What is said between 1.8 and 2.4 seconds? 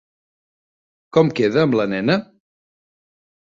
la nena?